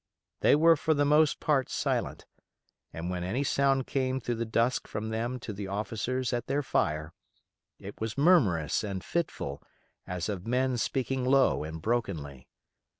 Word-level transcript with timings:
They 0.39 0.55
were 0.55 0.75
for 0.75 0.95
the 0.95 1.05
most 1.05 1.39
part 1.39 1.69
silent, 1.69 2.25
and 2.91 3.11
when 3.11 3.23
any 3.23 3.43
sound 3.43 3.85
came 3.85 4.19
through 4.19 4.33
the 4.41 4.45
dusk 4.47 4.87
from 4.87 5.09
them 5.09 5.39
to 5.41 5.53
the 5.53 5.67
officers 5.67 6.33
at 6.33 6.47
their 6.47 6.63
fire, 6.63 7.13
it 7.77 8.01
was 8.01 8.17
murmurous 8.17 8.83
and 8.83 9.03
fitful 9.03 9.61
as 10.07 10.27
of 10.27 10.47
men 10.47 10.77
speaking 10.79 11.23
low 11.23 11.63
and 11.63 11.83
brokenly. 11.83 12.47